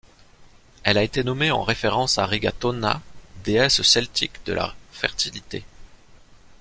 Elle 0.81 0.97
a 0.97 1.03
été 1.03 1.23
nommée 1.23 1.51
en 1.51 1.61
référence 1.61 2.17
à 2.17 2.25
Rigatona, 2.25 3.03
déesse 3.43 3.83
celtique 3.83 4.43
de 4.45 4.53
la 4.53 4.73
fertilité. 4.91 5.63